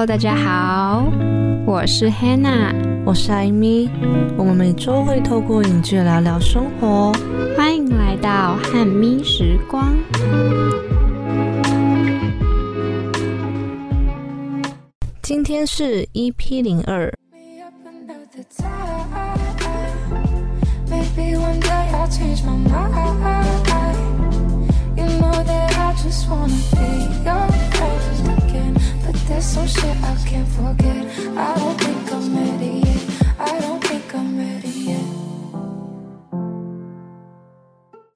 [0.00, 1.12] Hello，大家好，
[1.66, 2.74] 我是 Hannah，
[3.04, 3.90] 我是艾米，
[4.38, 7.12] 我们每周会透过影剧聊聊生活，
[7.54, 9.94] 欢迎来到汉咪时光。
[15.20, 17.12] 今天是 EP 零二。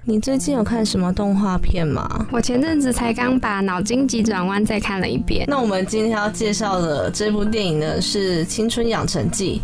[0.06, 2.26] 你最近有看什么动画片吗？
[2.30, 5.44] 我前阵子才刚把《脑筋急转弯》再看了一遍。
[5.48, 9.60] 那我们今天要介绍的这部电影呢，是《青春养成记》，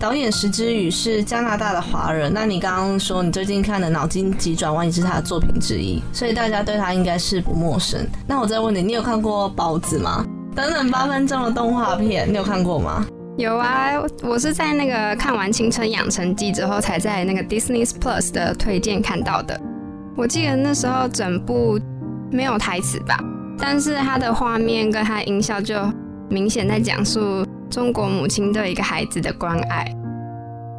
[0.00, 2.30] 导演石之宇是加拿大的华人。
[2.34, 8.06] 那你刚刚说你最近看的《脑筋急转弯》也是他的作品之一，所以大家对他应该是不陌生。
[8.26, 10.26] 那我再问你，你有看过《包子》吗？
[10.54, 13.04] 等等八分钟的动画片，你有看过吗？
[13.36, 13.90] 有啊，
[14.22, 19.60] 我是在那个看完《青春养成记》之后，才在那个 Disney Plus 的推荐看到的。
[20.16, 21.76] 我记得那时候整部
[22.30, 23.18] 没有台词吧，
[23.58, 25.74] 但是它的画面跟它的音效就
[26.28, 29.92] 明显在讲述中国母亲对一个孩子的关爱。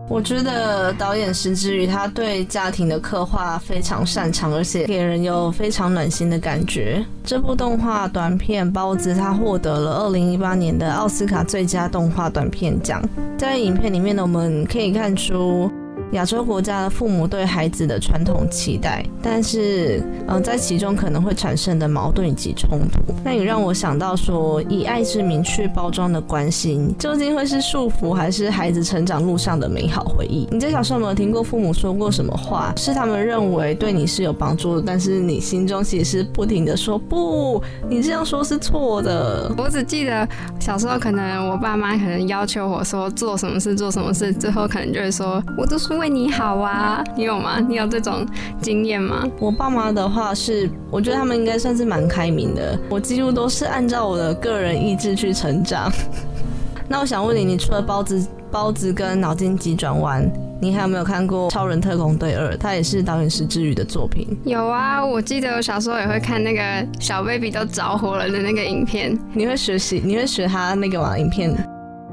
[0.07, 7.03] 我觉得导演石之宇他对家庭的刻画非常擅长，而且给人有非常暖心的感觉。
[7.23, 13.03] 这部动画短片《包子》他获得了二零一八年的奥斯卡最佳动画短片奖。
[13.37, 15.69] 在影片里面呢，我们可以看出。
[16.11, 30.47] 亚洲国家的父母对孩子的传统期待，但是，嗯，在其中可能会产生的矛盾以及冲突，那也让我想到说，以爱之名去包装的关心，究竟会是束缚，还是孩子成长路上的美好回忆？
[30.51, 39.51] 你在小时候有没有听过父母说过什么话，是他们认为对你是有帮助的，但是你心中其实是不停的说不，你这样说是错的。
[39.57, 40.25] 我只记得
[40.59, 45.94] 小时候，可能我爸妈可能要求我说做什么事做什么事，最后可能就会说，我都说。
[45.97, 47.59] 为你好啊，你有吗？
[47.59, 48.25] 你有这种
[48.61, 49.23] 经验吗？
[49.39, 52.78] 我爸妈的话是，我觉得他们应该算是蛮开明的。
[52.89, 55.91] 我几乎都是按照我的个人意志去成长。
[56.88, 62.53] 那我想问你，你除了包子、包子跟脑筋急转弯，你还有没有看过《超人特工队二》？
[62.57, 64.27] 它也是导演石之宇的作品。
[64.45, 66.62] 有啊，我记得我小时候也会看那个
[67.00, 69.17] 小 baby 都着火了的那个影片。
[69.33, 70.00] 你会学习？
[70.06, 71.17] 你会学他那个吗？
[71.17, 71.56] 影片？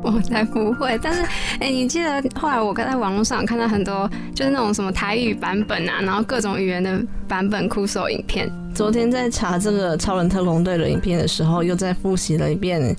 [0.02, 1.22] 我才不会，但是，
[1.60, 8.50] 哎，你记得后来我刚在网络上看到很多，就是那种什么台语版本啊，然后各种语言的版本酷手影片。
[8.74, 12.96] 昨天在查这个超人特工队的影片的时候，又在复习了一遍，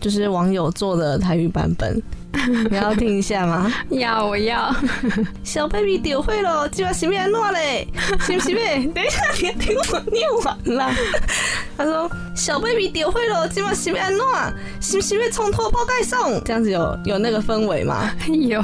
[0.00, 2.00] 就是网友做的台语版本。
[2.70, 3.72] 你要听一下吗？
[3.90, 4.74] 要，我要。
[5.42, 7.86] 小 baby 丢会了，今晚是咩乱嘞？
[8.20, 8.78] 是不是咩？
[8.94, 10.94] 等一下，你听我念完啦。
[11.76, 14.52] 他说：“小 baby 丢会了，今晚是咩乱？
[14.80, 16.42] 是不是咩从头包盖送？
[16.44, 18.10] 这样子有有那个氛围吗？
[18.28, 18.60] 有。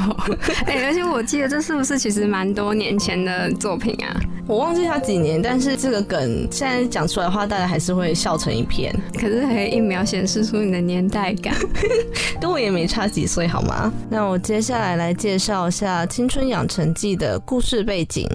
[0.66, 4.20] 哎，而且我记得这是不是其实蛮多年前的作品啊？
[4.46, 8.94] 我忘记他几年，但是这个梗现在讲出来的话，大家还是会笑成一片。
[9.14, 11.54] 可是可以一秒显示出你的年代感，
[12.40, 13.92] 跟我也没差几岁。”好吗？
[14.10, 18.28] 那我接下来来介绍一下《青春养成记》的故事背景。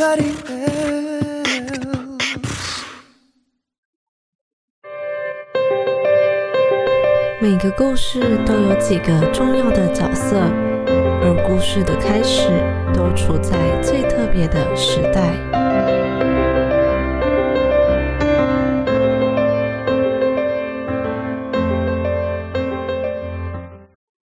[0.00, 0.32] everybody，
[7.40, 10.38] 每个故事都有几个重要的角色，
[10.86, 12.48] 而故事的开始
[12.94, 15.59] 都处在最特别的时代。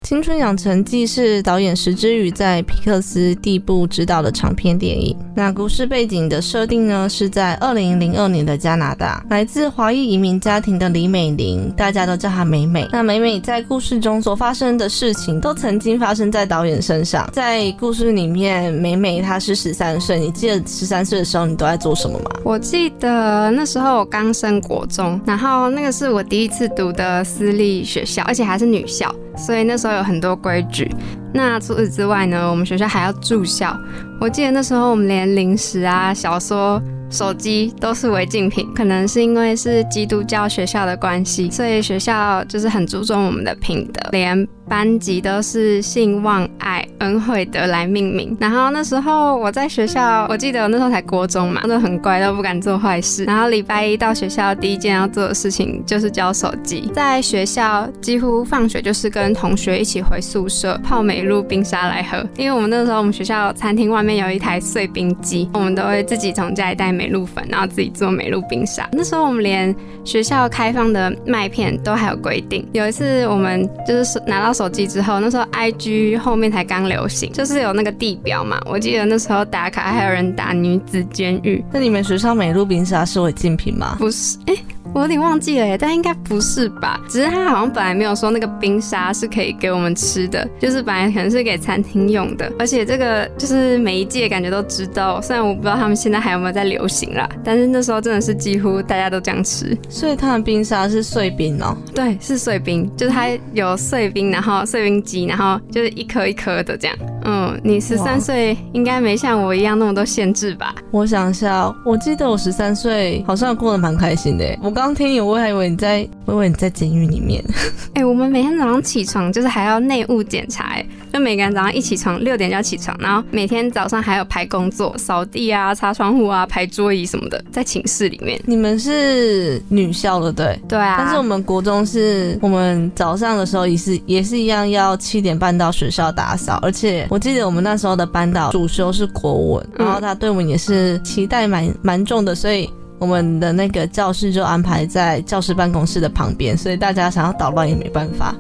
[0.07, 5.17] 青春养成记》是导演石之宇在皮克斯第部执导的长片电影。
[5.35, 12.89] 那故事背景的设定呢，是在二零零二年的加拿大，来自华裔移民家庭的李美玲，大家都叫她美美。
[12.93, 17.29] 那美美在故事中所发生的事情，都曾经发生在导演身上。
[17.33, 22.31] 在故事里面，美美她是十三岁，你记得十三岁的时候你都在做什么吗？
[22.45, 30.91] 我记得那时候我刚升国中，然后那个是我第一次读的私立学校，而且还是女校，所以那时候有很多规矩。
[31.33, 33.79] 那除此之外呢，我们学校还要住校。
[34.21, 36.81] 我记得那时候我们连零食啊、小说、
[37.11, 38.67] 手机都是违禁品。
[38.75, 48.37] 可能是因为是基督教学校的关系，所以学校就是很注重我们的品德，连班级都是信望爱恩惠德来命名。
[48.41, 53.25] 然后那时候我在学校，我记得那时候才国中嘛，都很乖，都不敢做坏事。
[53.25, 56.91] 然后礼拜一到学校，第一件要做的事情就是交手机。
[56.95, 68.89] 在学校几乎放学就是跟同学一起回宿舍泡美露冰沙来喝，因为我们那时候我们学校餐厅外面有一台碎冰机，我们都会自己从家里带美露粉，然后自己做美露冰沙。
[68.93, 69.75] 那时候我们连
[70.05, 72.67] 学校开放的麦片都还有规定。
[72.73, 78.59] 有一次我们就是拿到手机之后，那时候 IG 后面才刚流行，就是有那个地表嘛。
[78.65, 83.97] 我记得那时候打卡还有人打女子监狱，那你们学校美露冰沙是违禁品吗？
[83.99, 84.55] 不是，哎、
[84.97, 86.99] 我有点忘记了耶，但应该不是吧？
[87.07, 92.51] 只是他好像本来没有说那个冰沙是可以给我们吃的，就是本来可能是给餐厅用的。
[92.59, 99.77] 而且这个就是每一届感觉都知道，虽然我不知道他们现在还有没有在流行啦，但是那时候真的是几乎大家都这样吃。
[99.91, 101.77] 所以它的冰沙是碎冰哦。
[101.95, 106.97] 对，是碎冰，就是它有碎冰，然后碎冰机，然后就是一颗一颗的这样。
[107.29, 110.75] 嗯，你十三岁应该没像我一样那么多限制吧？
[110.91, 114.59] 我想一下，我记得我十三岁好像过得蛮开心的耶。
[114.63, 117.43] 我刚听你，我还以为你在，我以为你在监狱里面。
[117.95, 128.41] 哎、我们每天早上起床就是还要内务检查，哎，就每个人早上一起床六点就要起床，然后每天早上还有排工作，扫地啊、擦窗户啊、排桌椅什么的，在寝室里面。
[128.45, 130.61] 你们是女校的对？
[130.69, 142.69] 对啊，但是我们国中是我们早上的时候也是也是一样要七点半到学校打扫，而且我记得我们那时候的班导主修是国文，嗯然后他对我们也是期待蛮蛮重的，所以。
[142.99, 148.35] 我们的那个教室就安排在教室办公室的旁边，所以大家想要捣乱也没办法。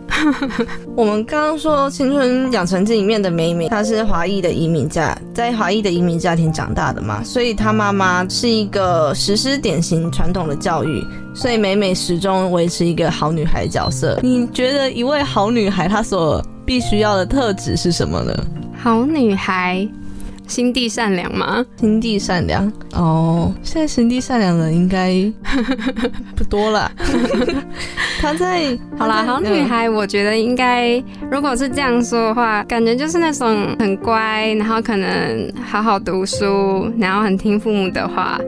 [0.96, 14.18] 我们刚刚说《青春养成记》里面的美美，她是华裔的移民家，在华裔的移民家庭长大的嘛，所以她妈妈是一个实施典型传统的教育，所以美美始终维持一个好女孩角色。
[14.22, 18.34] 你觉得一位好女孩她所必须要的特质是什么呢？
[18.82, 19.86] 好女孩，
[20.46, 21.64] 心地善良吗？
[21.78, 25.12] 心地善良哦，现在心地善良的人应该
[26.36, 26.90] 不多了。
[28.20, 38.40] 他在好啦，好女，孩，我觉得应该，如果是这样说的话，感觉就是那种很乖，然后可能好好读书，然后很听父母的话。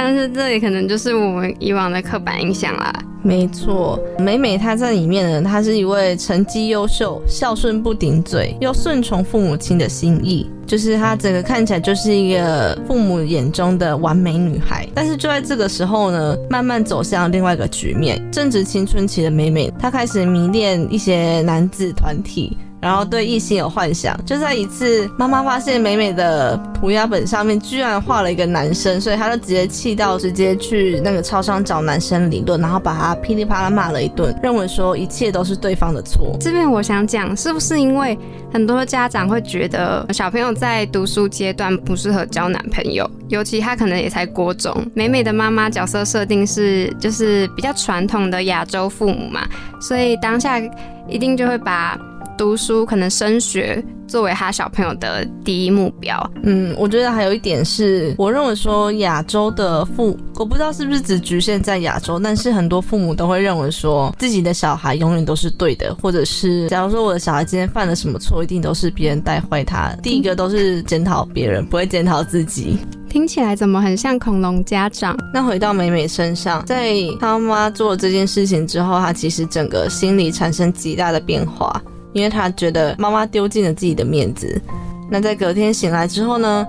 [0.00, 2.94] 但是这里可能就是我们以往的刻板印象啦。
[3.20, 10.48] 没错，美美她在里面呢，她是一位成绩优秀、孝顺不顶嘴，又顺从父母亲的心意。
[10.64, 18.24] 就是她整个看起来就是一个父母眼中的完美女孩，但是就在这个时候呢，慢慢走向另外一个局面。
[18.30, 24.18] 正值青春期的美美，她开始迷恋一些男子团体，然后对异性有幻想。
[24.24, 36.36] 就在一次，妈妈发现美美的涂鸦本上面居然画了一个男生，所以她就直接气到直接去那个超商找男生理论，然后把他噼里啪啦骂了一顿，认为说一切都是对方的错。
[36.40, 38.18] 这边我想讲，是不是因为
[38.52, 44.74] 很多家长会觉得小朋友在读书阶段不适合交男朋友，尤其他可能也才国中。
[44.94, 49.46] 美美的妈妈角色设定是就是比较传统的亚洲父母嘛，
[49.80, 50.60] 所以当下
[51.08, 51.98] 一定就会把
[52.36, 56.30] 读书可能升学作为他小朋友的第一目标。
[56.42, 69.92] 嗯，我觉得还有一点是，我认为说亚洲的父，我不知道是不是只局限在亚洲，但是很多父母都会认为说自己的小孩永远都是对的，或者是假如说我的小孩今天犯了什么错，一定都是别人带坏他。
[70.02, 72.78] 第一个都是检讨别人，不会检讨自己。
[73.08, 75.16] 听起来怎么很像恐龙家长？
[75.32, 84.60] 那回到美美身上，在她妈做了这件事情之后，她其实整个心理产生极大的变化，因为他觉得妈妈丢尽了自己的面子。
[85.10, 86.66] 那在隔天醒来之后呢，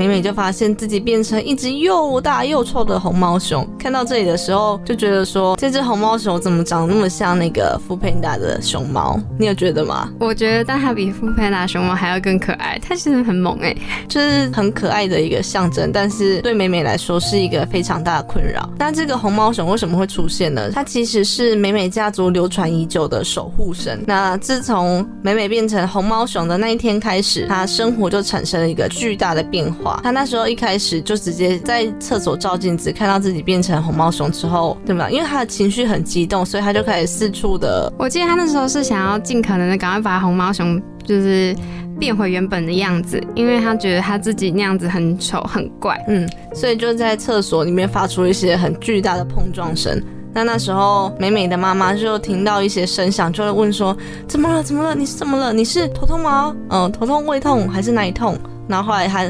[0.00, 3.68] 美美就发现自己变成一只又大又臭的红毛熊。
[3.78, 9.20] 看到这里的时候，就觉得说这只红毛熊怎么长得那么像那个富佩达的熊猫？
[9.38, 10.10] 你有觉得吗？
[10.18, 12.80] 我觉得，但它比富佩达熊猫还要更可爱。
[12.82, 13.76] 它其实很萌哎，
[14.08, 18.66] 就是很可爱的一个象征，但是对美美来说是一个非常大的困扰。
[18.78, 20.70] 那这个红毛熊为什么会出现呢？
[20.72, 24.02] 它其实是美美家族流传已久的守护神。
[24.06, 29.89] 那自从美美变成红毛熊的那一天开始，它生活就产生了一个巨大的变化。
[30.02, 35.08] 她那时候一开始就直接在厕所照镜子，看到自己变成红毛熊之后，对吧？
[35.10, 37.92] 因为他的情绪很激动，所以他就开始四处的。
[37.98, 41.56] 我记得他那时候是想要尽可能的赶快把红毛熊就是
[41.98, 45.98] 变回原本的样子，因为他觉得他自己那样子很丑很怪。
[46.08, 50.02] 嗯，所以就在厕所里面发出一些很巨大的碰撞声。
[50.32, 53.96] 那那时候，美美的妈妈就听到一些声响，就会问说
[54.28, 54.62] ：“怎么了？
[54.62, 54.94] 怎么了？
[54.94, 55.52] 你是怎么了？
[55.52, 56.54] 你是头痛吗？
[56.68, 59.24] 嗯，头痛、胃痛还是哪里痛？”然后后来她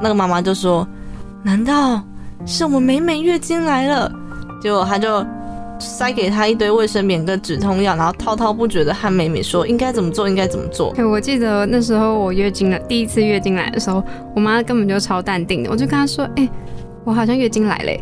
[0.00, 0.86] 那个妈妈就说
[1.44, 2.02] ：“难道
[2.46, 4.10] 是我们美美月经来了？”
[4.60, 5.24] 结果她就
[5.78, 10.94] 塞给她一堆卫生棉跟止痛药，然后滔滔不绝的和美美说应该怎么做，应该怎么做。
[11.10, 14.02] 我记得那时候我月经了，第一次月经来的时候，
[14.34, 16.48] 我妈根本就超淡定的，我就跟她说：“哎，
[17.04, 17.92] 我好像月经来了。”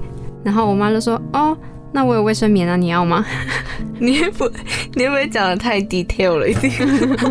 [0.45, 1.57] 然后我妈就说：“哦。”
[1.90, 3.25] 那我有卫生棉啊，你要吗？
[3.99, 4.49] 你不，
[4.95, 6.73] 你会不会讲的太 detail 了一点？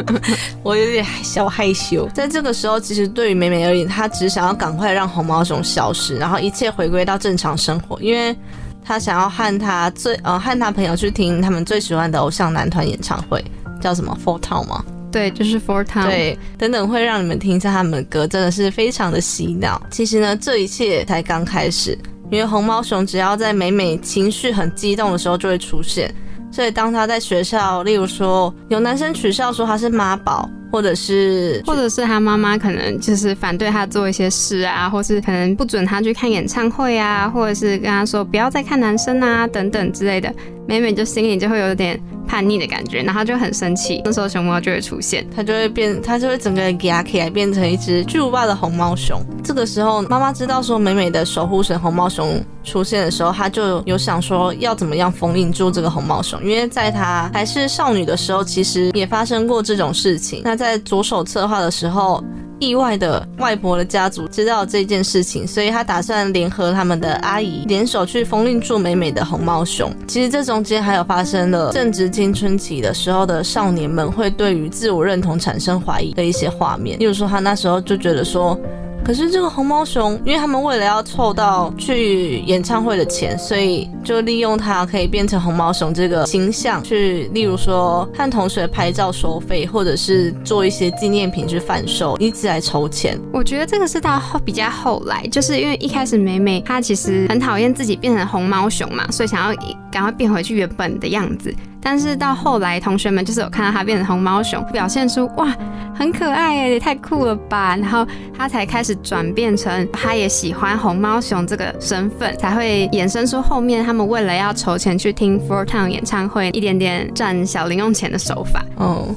[0.64, 2.10] 我有点小害羞。
[2.14, 8.36] 在这个时候，其实对于美美而言，她只想要赶快让红毛熊消失，然后一切回归到正常生活，因为
[8.84, 13.44] 她想要和她最呃和她朋友去听他们最喜欢的偶像男团演唱会，
[13.80, 14.84] 叫什么 Four Town 吗？
[15.12, 16.06] 对，就是 Four Town。
[16.08, 19.82] 对，等等会让你们听一下他们的歌，真的是非常的洗脑。
[19.90, 21.98] 其实呢，这一切才刚开始。
[22.30, 26.14] 因为红毛熊只要在美美情绪很激动的时候就会出现，
[26.52, 40.34] 所以当他在学校，例如说有男生取笑说他是妈宝，或者是或者是他妈妈可能就是反对他做一些事啊，或是可能不准他去看演唱会啊，或者是跟他说不要再看男生啊等等之类的，
[40.68, 42.00] 美美就心里就会有点。
[42.30, 49.18] 叛逆的感觉，然后就很生气，那时候熊猫就会出现，它就会变，它就会整个人压起来，变成一只巨无霸的红毛熊。
[49.42, 60.42] 这个时候，妈妈知道说美美的守护神红毛熊出现的时候，她就有想说要怎么样封印住这个红毛熊，因为在她还是少女的时候，其实也发生过这种事情。
[60.44, 62.22] 那在着手策划的时候。
[62.60, 69.94] 意外的，外婆的家族知道这件事情，所以他打算联合他们的阿姨联手去封印住美美的红毛熊。
[70.08, 78.60] 其实这中间还有发生了正值青春期的时候的少年们会对于自我认同产生怀疑的一些画面，例如说他那时候就觉得说。
[79.04, 93.18] 可是这个红毛熊，因为他们为了要凑到去演唱会的钱，所以就利用它可以变成红毛熊这个形象，去例如说和同学拍照收费，或者是做一些纪念品去贩售，以此来筹钱。
[93.32, 99.58] 我觉得这个是到后比较后来，就是因为一开始美美她其实很讨厌自己变成红毛熊嘛，所以想要
[99.90, 101.56] 赶快变回去原本的样子。
[101.90, 105.56] 但是到后来，同学们就是有看到他变成红毛熊，表现出哇
[105.96, 108.06] 很可爱耶，也太酷了吧，然后
[108.38, 118.66] 他才开始转变成他也喜欢红毛熊这个身份，才会衍生出后面他们为了要筹钱去听 Four Town 演唱会，一点点赚小零用钱的手法。
[118.76, 119.08] 哦，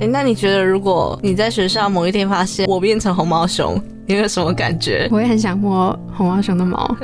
[0.00, 3.80] 哎，那你觉得如果你在学校某一天发现我变成红毛熊？
[4.08, 5.06] 你有什么感觉？
[5.10, 6.96] 我也很想摸红毛熊的毛，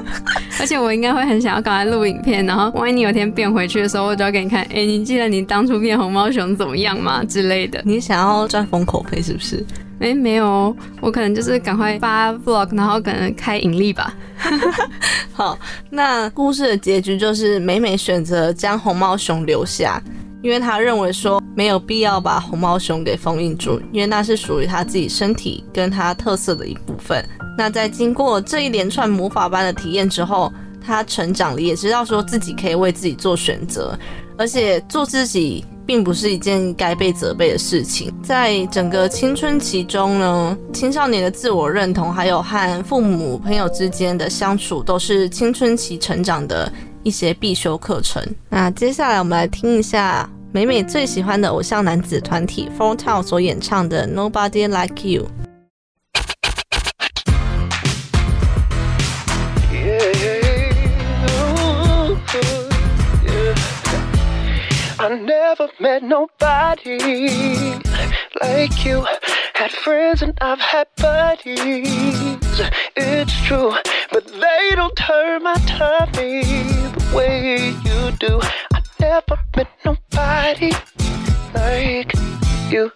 [0.60, 4.62] 而且我应该会很想要赶快录影片，然后万一你有天变回去的时候，我就要给你看。
[4.64, 7.24] 哎，你记得你当初变红毛熊怎么样吗？
[7.24, 7.80] 之类的。
[7.84, 9.64] 你想要赚封口费是不是？
[10.00, 14.14] 哎，没有，我可能就是赶快发 vlog，然后可能开盈利吧。
[15.32, 20.02] 好，那故事的结局就是美美选择将红毛熊留下。
[20.42, 27.24] 因为他认为说没有必要把红毛熊给封印住，因为那是属于他自己身体跟他特色的一部分。
[27.58, 33.98] 那在经过这一连串魔法般的体验之后，他成长了，也知道说自己可以为自己做选择，
[34.38, 38.10] 而且做自己并不是一件该被责备的事情。
[38.22, 46.72] 在整个青春期中呢，青少年的自我认同还有和父母朋友之间的相处，都是青春期成长的。
[47.02, 48.22] 一些必修课程。
[48.48, 55.24] 那接下来我们来听一下美美最喜欢的偶像男子团体 Four Town 所演唱的《Nobody Like You》。
[65.02, 66.98] I never met nobody
[68.40, 69.06] like you.
[69.54, 72.39] Had friends and I've had buddies.
[72.96, 73.72] it's true.
[74.12, 78.40] But they don't turn my tummy the way you do.
[78.74, 80.72] I never met nobody
[81.54, 82.12] like
[82.70, 82.92] you.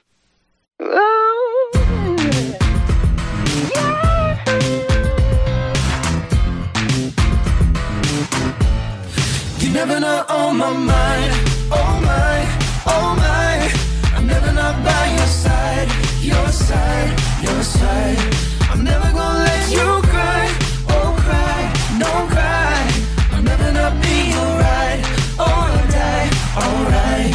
[0.81, 1.71] Oh.
[3.75, 4.05] Yeah.
[9.75, 11.33] Never not on oh, my mind,
[11.73, 12.37] oh my,
[12.87, 14.17] oh my.
[14.17, 15.89] I'm never not by your side,
[16.23, 18.54] your side, your side.
[18.75, 20.51] I'm never gonna let you cry,
[20.89, 22.83] oh cry, no cry.
[23.31, 24.99] I'll never not be your ride,
[25.39, 27.35] or die, alright.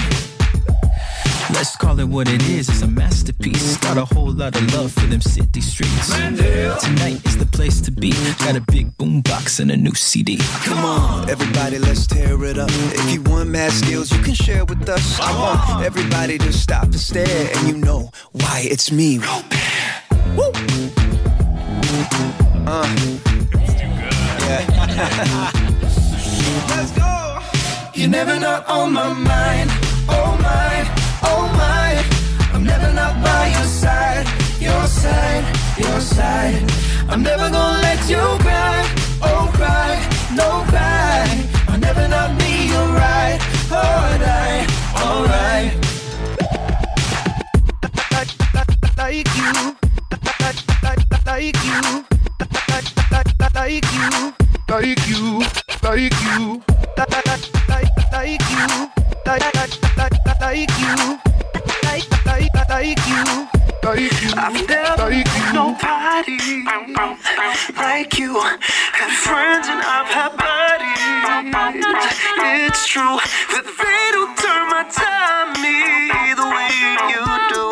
[1.56, 3.78] Let's call it what it is, it's a masterpiece.
[3.78, 6.10] Got a whole lot of love for them city streets.
[6.10, 8.12] Tonight is the place to be.
[8.40, 10.40] Got a big boombox and a new CD.
[10.66, 12.70] Come on, everybody, let's tear it up.
[12.70, 15.18] If you want mad skills, you can share with us.
[15.22, 19.20] I want everybody to stop and stare, and you know why it's me.
[20.36, 20.89] Woo!
[22.02, 22.88] Uh.
[24.48, 24.64] Yeah.
[26.70, 27.40] let's go.
[27.94, 29.70] You're never not on my mind.
[30.08, 30.74] Oh my,
[31.24, 31.90] oh my.
[32.54, 34.26] I'm never not by your side,
[34.60, 35.44] your side,
[35.78, 36.64] your side.
[37.10, 38.86] I'm never gonna let you cry,
[39.22, 40.00] oh cry,
[40.36, 41.46] no cry.
[41.68, 43.40] I'll never not be your right,
[43.72, 44.68] alright,
[45.04, 45.74] alright.
[48.98, 49.89] Like you,
[51.40, 52.04] like you,
[52.76, 53.00] like you,
[53.56, 53.88] like
[55.08, 55.40] you,
[55.84, 56.60] like you,
[58.12, 59.56] like you, like you,
[59.96, 60.84] like you like, you,
[62.74, 63.24] like you.
[64.36, 66.38] I've never met nobody
[67.78, 68.42] like you.
[68.92, 71.00] Had friends and I've had buddies.
[72.68, 73.18] It's true
[73.54, 75.56] that they don't turn my time
[76.36, 76.68] the way
[77.14, 77.24] you
[77.54, 77.64] do.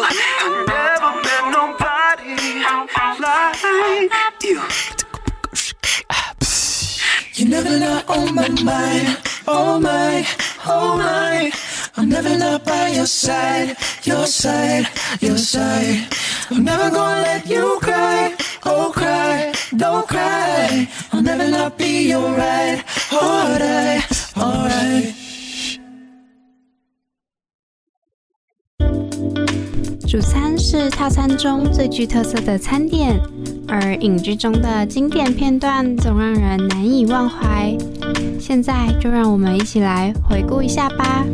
[7.67, 10.25] Never not on my mind, oh my,
[10.65, 11.51] oh my.
[11.97, 14.87] I'm never not by your side, your side,
[15.19, 16.07] your side.
[16.49, 20.87] I'm never gonna let you cry, oh cry, don't cry.
[21.11, 24.01] I'll never not be your right, all right,
[24.37, 25.13] all right.
[30.07, 33.21] 主餐是套餐中最具特色的餐点，
[33.67, 37.75] 而影剧中的经典片段总让人难以忘怀。
[38.39, 41.25] 现在就让我们一起来回顾一下吧。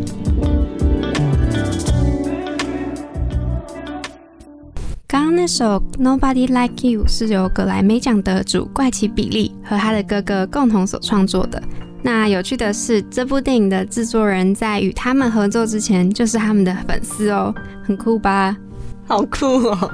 [5.06, 11.62] 刚刚那首《Nobody Like You》是由格莱美奖得主怪奇比利和他的哥哥共同所创作的。
[12.02, 18.58] 那有趣的是，这部电影的制作人在与他们合作之前就是他们的粉丝哦，很酷吧？
[19.06, 19.92] 好酷哦！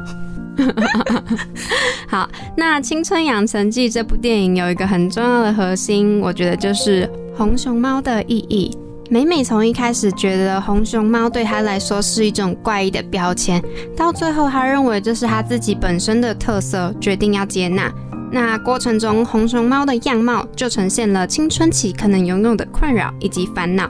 [2.08, 8.76] 好，那《青春养成记》这部电影有一个很重要的核心，我觉得就是红熊猫的意义。
[9.12, 13.60] 美美从一开始觉得红熊猫对她来说是一种怪异的标签，
[13.96, 17.92] 到最后她认为这是她自己本身的特色，决定要接纳。
[18.32, 23.90] 那过程中，红熊猫的样貌就呈现了青春期可能拥有的困扰以及烦恼，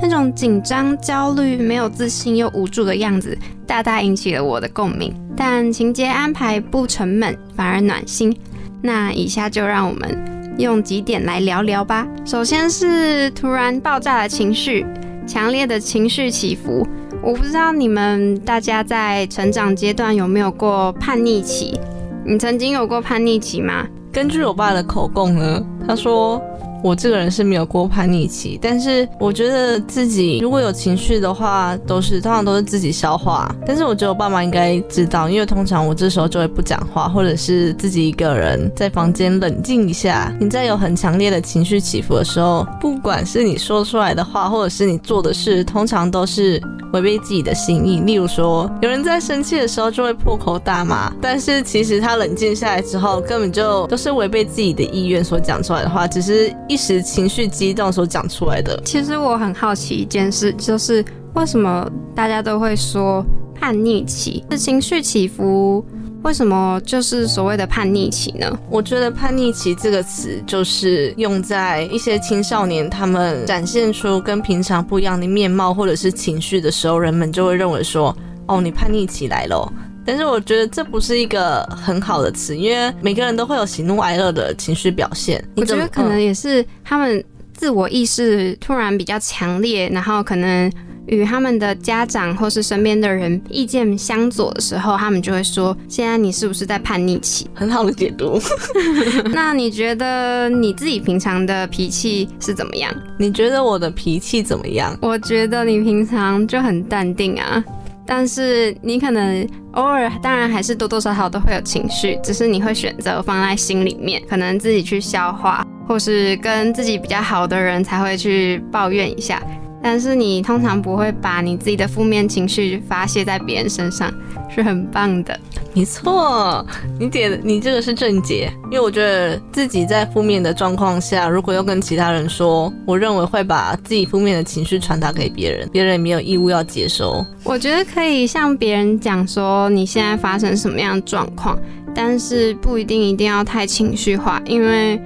[0.00, 5.12] 那种紧张、焦虑、没有自信又无助的样子，大大引起了我的共鸣。
[5.36, 8.36] 但情节安排不沉闷，反而暖心。
[8.80, 12.06] 那以下就让我们用几点来聊聊吧。
[12.24, 14.84] 首先是突然爆炸的情绪，
[15.26, 16.86] 强烈的情绪起伏。
[17.22, 21.78] 我不知道你们大家在成长阶段有没有过叛逆期？
[22.24, 23.86] 你曾经有过叛逆期吗？
[24.12, 26.42] 根据我爸的口供呢，他说
[26.82, 33.54] 我这个人是没有过叛逆期，但是我觉得自己如果有情绪的话，都是通常都是自己消化。
[33.66, 40.32] 但是我觉得我爸妈应该知道，因为通常我这时候就会不讲话，或者是自己一个人在房间冷静一下。
[40.40, 46.60] 你在有很强烈的情绪起伏的时候，不管是你说出来的话，或者是你做的事，通常都是
[46.92, 48.00] 违背自己的心意。
[48.00, 58.80] 例如说，有人在生气的时候就会破口大骂，但是其实他冷静下来之后，根本就都是违背自己的意愿所讲出来的话，只是一时情绪激动所讲出来的。
[58.82, 61.04] 其实我很好奇一件事，就是
[61.34, 63.22] 为什么大家都会说
[63.54, 65.84] 叛逆期是情绪起伏，
[66.22, 68.58] 为什么就是所谓的叛逆期呢？
[68.70, 78.16] 我觉得“叛逆期”这个词就是用在一些青少年他们展现出跟平常不一样的面貌或者是情绪的时候，人们就会认为说
[78.48, 79.70] ：“哦，你叛逆起来了。”
[80.04, 85.42] 但是我觉得这不是一个很好的词，因为每个人都会有喜怒哀乐的情绪表现。
[85.56, 90.70] 我觉得可能也是他们自我意识突然比较强烈，然后可能
[91.06, 98.40] 与他们的家长或是身边的人意见相左的时候，他们就会说：“现在你是不是在叛逆期很好的解读。
[99.32, 102.92] ”那你觉得你自己平常的脾气是怎么样？
[103.18, 104.96] 你觉得我的脾气怎么样？
[105.02, 107.62] 我觉得你平常就很淡定啊。
[108.06, 119.42] 但是你可能偶尔，当然还是多多少少都会有情绪，只是你会选择放在心里面，可能自己去消化，或是跟自己比较好的人才会去抱怨一下。
[119.82, 124.12] 但是你通常不会把你自己的负面情绪发泄在别人身上，
[124.48, 125.38] 是很棒的。
[125.74, 126.64] 没错，
[127.00, 137.24] 你点你这个是正解，因为我觉得自己在负面的状况下，如果要跟其他人说，我认为会把自己负面的情绪传达给别人，别人也没有义务要接收。
[137.42, 141.58] 我觉得可以向别人讲说你现在发生什么样的状况。
[141.94, 145.00] 但是不一定一定要太情绪化，因为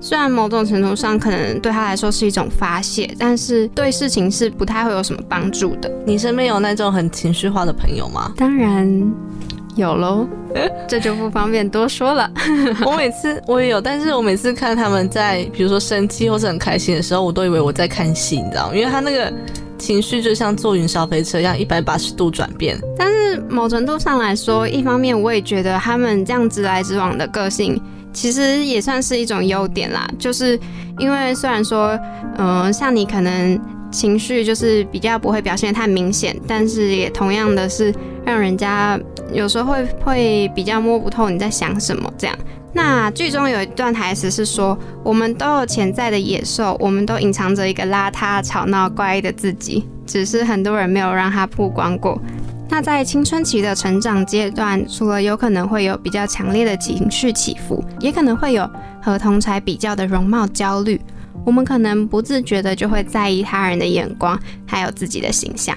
[0.00, 5.90] 虽然某种程度上可能对他来说是一种发泄，但是对事情是不太会有什么帮助的。
[6.04, 8.32] 你身边有那种很情绪化的朋友吗？
[8.36, 9.12] 当然
[9.76, 10.26] 有喽，
[10.88, 12.30] 这就不方便多说了。
[12.84, 18.74] 我每次我也有，但是我每次看他们在比如说生气或是很开心的时候，我都以为我在看戏，你知道吗？
[18.74, 19.32] 因为他那个。
[19.82, 22.78] 情绪就像坐云霄飞车一样，一百八十度转变。
[22.96, 30.08] 但是某程度上来说，一方面我也觉得他们这样直来直往的个性，其实也算是一种优点啦。
[30.20, 30.56] 就是
[30.98, 31.98] 因为虽然说，
[32.38, 33.58] 嗯，像你可能
[33.92, 38.98] 情绪就是比较不会表现太明显，但是也同样的是让人家
[39.32, 42.36] 有时候会会比较摸不透你在想什么这样。
[42.72, 52.18] 那剧中有一段台词是说：“我们都有潜在的野兽，我们都隐藏着一个邋遢、吵闹、怪异的自己，只是很多人没有让它曝光过。”
[52.70, 58.66] 那在青春期的成长阶段，除了有可能会有比较强烈的情绪起伏，也可能会有
[59.02, 60.98] 和同才比较的容貌焦虑。
[61.44, 65.76] 我们可能不自觉的就会在意他人的眼光，还有自己的形象。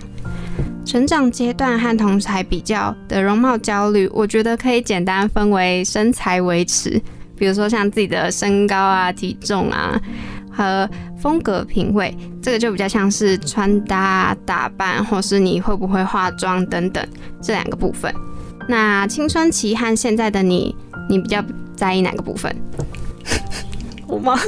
[0.86, 7.01] 成长阶段和同才比较的容貌焦虑，我觉得可以简单分为身材维持，
[7.36, 9.99] 比如说像自己的身高啊、体重啊，
[10.51, 17.04] 和风格品味，这个就比较像是穿搭打扮，或是你会不会化妆等等
[17.41, 18.13] 这两个部分。
[18.69, 20.75] 那青春期和现在的你，
[21.10, 21.43] 你比较
[21.75, 22.56] 在意哪个部分？
[24.15, 24.39] 我吗？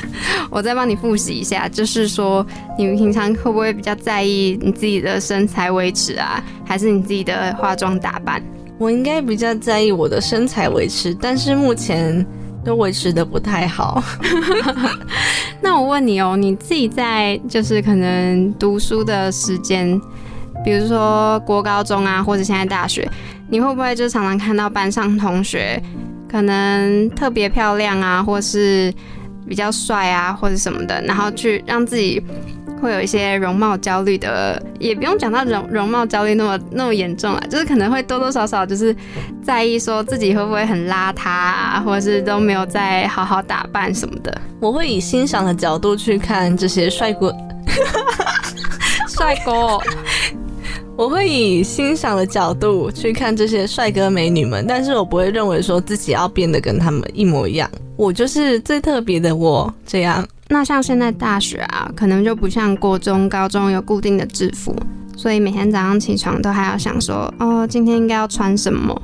[0.50, 2.46] 我再帮你复习一下，就是说，
[2.78, 8.42] 你们平常会不会比较在意你自己的身材维持啊，还是你自己的化妆打扮？
[8.78, 12.24] 我应该比较在意我的身材维持，但是目前
[12.64, 14.02] 都维持的不太好。
[15.62, 19.98] 那我问你哦，你自己在就是可能读书的时间，
[20.64, 23.08] 比如说国高中啊，或者现在大学，
[23.48, 25.82] 你会不会就常常看到班上同学？
[26.34, 28.92] 可能特别漂亮啊，或是
[29.48, 32.20] 比较帅啊，或者什么的，然后去让自己
[32.82, 38.92] 会有一些容貌焦虑的，也不用讲到容容貌焦虑那么那么严重啊，就是可能会多多少少就是
[39.44, 44.36] 在意说自己会不会很邋遢啊，或者是都没有在好好打扮什么的。
[44.58, 47.32] 我会以欣赏的角度去看这些帅哥，
[49.06, 49.78] 帅哥。
[50.96, 57.68] 我会以欣赏的角度去看这些帅哥美女们，但是我不会认为说自己要变得跟他们一模一样。
[57.96, 60.24] 我就是最特别的我，这样。
[60.48, 64.72] 那像现在大学啊，可能就不像国中、高中有固定的制服，
[65.16, 69.02] 所以每天早上起床都还要想说，哦，今天应该要穿什么。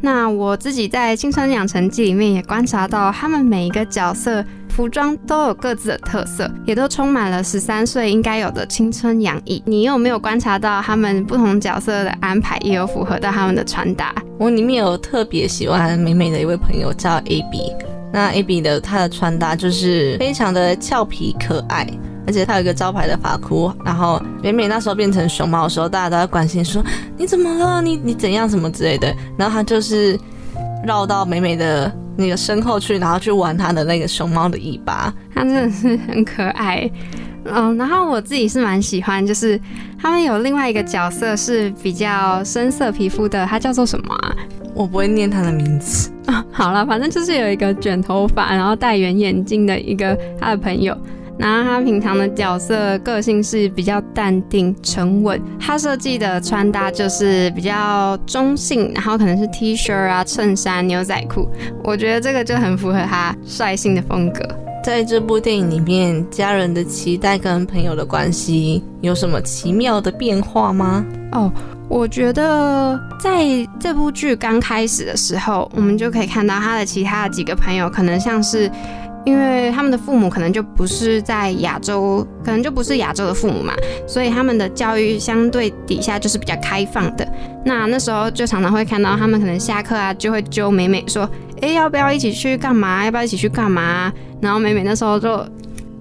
[0.00, 4.44] 那我自己在《青春养成记》里面也观察到，他们每一个角色。
[4.68, 9.60] 服装都有各自的特色，也都充满了十三岁应该有的青春洋溢。
[9.66, 14.14] 你有没有观察到他们不同角色的安排，也有符合到他们的穿搭？
[14.38, 17.72] 我里面有特别喜欢美美的一位朋友叫 A B，
[18.12, 21.84] 那 A B 的她的穿搭就是非常的俏皮可爱，
[22.28, 23.72] 而且它有一个招牌的发箍。
[23.84, 26.84] 然后美美那时候变成熊猫的时候，大家都在关心说
[27.16, 27.82] 你怎么了？
[27.82, 29.12] 你你怎样什么之类的。
[29.36, 30.16] 然后他就是
[30.86, 31.90] 绕到美美的。
[32.20, 36.90] 那个身后去，然后去玩它的那个熊猫的尾巴，它真的是很可爱。
[37.44, 39.56] 嗯，然后我自己是蛮喜欢，就是
[39.96, 44.34] 他们有另外一个角色是比较深色皮肤的，他叫做什么啊？
[44.74, 46.44] 我不会念他的名字啊。
[46.50, 50.98] 好了，反正就是有一个卷头发，然后戴圆眼镜的一个他的朋友。
[51.38, 61.48] 然后他平常的角色个性是比较淡定沉稳，他设计的穿搭就是比较中性，然后可能是 T 恤啊、衬衫、牛仔裤，
[61.84, 64.42] 我觉得这个就很符合他率性的风格。
[64.82, 71.04] 在这部电影里面，家人的期待跟朋友的关系有什么奇妙的变化吗？
[71.32, 71.52] 哦，
[71.88, 73.44] 我觉得在
[73.78, 78.68] 这部剧刚开始的时候，我们就可以看到他的其他的几个朋友，可能像是。
[79.28, 83.74] 因为他们的父母可能就不是在亚洲，可能就不是亚洲的父母嘛，
[84.06, 87.30] 所以他们的教育相对底下就是比较开放的。
[87.62, 91.28] 那那时候就常常会看到他们可能下课啊，就会揪美美说
[91.60, 93.04] ：“哎，要不要一起去干嘛？
[93.04, 94.10] 要不要一起去干嘛？”
[94.40, 95.46] 然后美美那时候就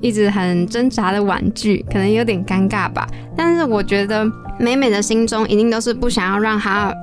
[0.01, 3.07] 一直很挣扎的婉拒，可能有点尴尬吧。
[3.35, 4.25] 但是我觉得
[4.59, 6.93] 美美的心中一定都是不想要让她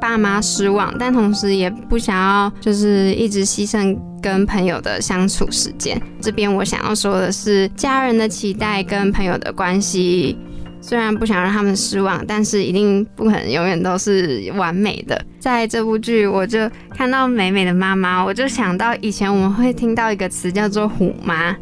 [0.00, 6.00] 爸妈失望，但同时也不想要就是一直牺牲跟朋友的相处时间。
[6.20, 10.38] 这边我想要说的是，家人的期待跟朋友的关系。
[10.82, 15.20] 虽然不想让他们失望，但是一定不可能永远都是完美的。
[15.40, 21.56] 在这部剧，我就看到美美的妈妈，我就想到以前我们会听到一个词叫做“虎妈”，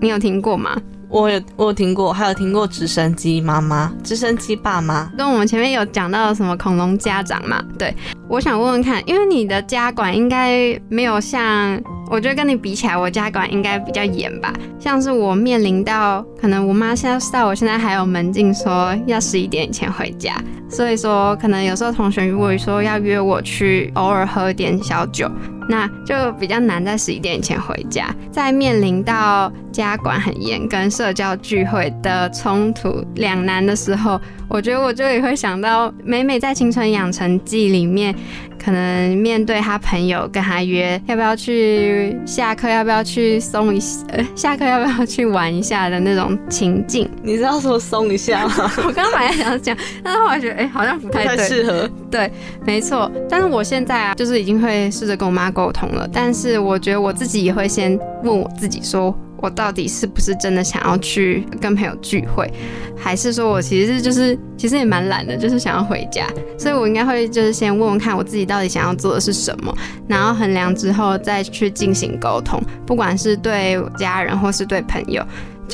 [0.00, 0.76] 你有听过吗？
[1.08, 5.08] 我有我有听过，还有听过直升机妈妈、直升机爸妈。
[5.16, 7.62] 跟我们前面有讲到什么恐龙家长嘛？
[7.78, 7.94] 对，
[8.28, 11.80] 我想问问看，因为你的家管应该没有像。
[12.10, 14.52] 我觉得跟你比起来，我家管应该比较严吧。
[14.78, 20.36] 像是我面临到，可能我妈现在知道我现在还有门禁，说要十一点以前回家，
[20.68, 25.30] 所以说可能有时候同学如果说要约我去偶尔喝点小酒，
[25.66, 28.14] 那就比较难在十一点以前回家。
[28.30, 29.50] 在面临到
[29.82, 38.14] 家管很严跟社交聚会的冲突两难的时候，我觉得我就也会想到，每每在《青春养成记》里面。
[38.56, 48.72] 可能面对他朋友跟他约要不要去下课，要不要去松一呃下课要不要去玩一下的那种情境， 你知道说松一下吗？
[48.78, 51.86] 我刚刚本来想讲，但是后来觉得哎好像不太适合。
[52.10, 52.32] 对，
[52.64, 53.12] 没错。
[53.28, 59.14] 但是我现在啊，就是已经会试着跟我妈沟通了，但是我觉得我自己也会先问我自己说。
[59.44, 62.50] 我到底是不是真的想要去跟朋友聚会，
[62.96, 66.26] 还是说我其实就是其实也蛮懒的，就是想要回家，
[66.58, 69.76] 所以我应该会就是先问问看我自己到底想要做的是什么，
[70.08, 75.22] 然后衡量之后再去进行沟通，不管是对家人或是对朋友。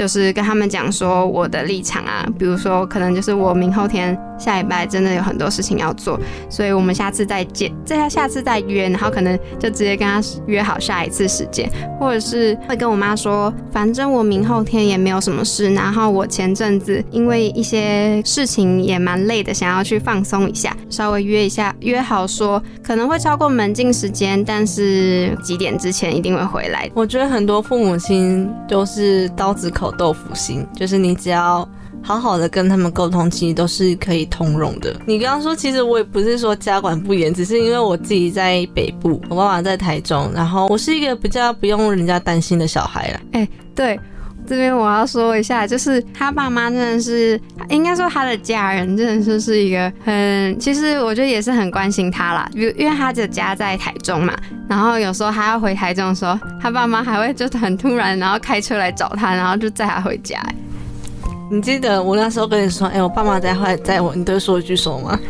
[0.01, 26.91] 就是跟他们讲说我的立场啊，比如说可能就是我明后天下礼拜真的有很多事情要做，所以我们下次再见，再下次再约，然后可能就直接跟他约好下一次时间，或者是会跟我妈说，反正我明后天也没有什么事，然后我前阵子因为一些事情也蛮累的，想要去放松一下，稍微约一下，约好说可能会超过门禁时间，但是几点之前一定会回来。
[26.95, 29.69] 我觉得很多父母亲都是刀子。
[29.71, 31.69] 口豆腐心，就是你只要
[32.03, 34.95] 好好的跟他们沟通，其实都是可以通融的。
[35.07, 43.21] 你刚刚说，其实我也不是说家管不严，只是因为我自己在北部，我爸爸在台中，然后我是一个比较不用人家担心的小孩了。
[43.33, 43.99] 哎，对。
[44.51, 52.51] 这边我要说一下，就是他爸妈真的是，应该说他的家人真的是是一个很，其实我觉得也是很关心他啦。
[52.53, 54.37] 比如因为他的家在台中嘛，
[54.69, 60.45] 然后有时候他要回台中的时候，他爸妈还会就很突然，然后开车来找他，然后就载他回家。
[61.49, 65.21] 你记得我那时候跟你说，哎，我爸妈在会载我，你都会说一句什么吗？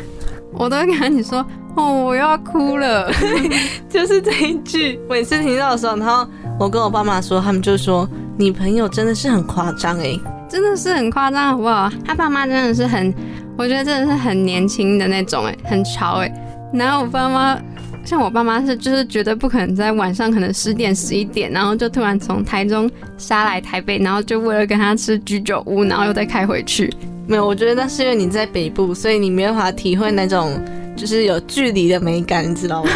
[0.54, 1.44] 我都会跟你说，
[1.76, 3.12] 哦，我又要哭了，
[3.86, 4.98] 就是这一句。
[5.10, 6.26] 每次听到的时候，然后
[6.58, 8.08] 我跟我爸妈说，他们就说。
[8.40, 11.90] 你朋友真的是很夸张哎，真的是很夸张，好不好？
[12.02, 13.12] 他爸妈真的是很，
[13.54, 16.32] 我觉得真的是很年轻的那种哎，很潮哎。
[16.72, 17.60] 然后我爸妈，
[18.02, 26.90] 像我爸妈是，就是绝对不可能在晚上可能十点十一点，然后就突然从台中杀来台北，然后就为了跟他吃居酒屋，然后又再开回去。
[27.26, 30.58] 没有，我觉得那是因为你在北部，所以你没办法体会那种
[30.96, 32.90] 就是有距离的美感，你知道吗？